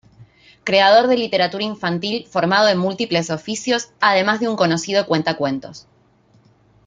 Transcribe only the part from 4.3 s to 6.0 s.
de un conocido cuentacuentos.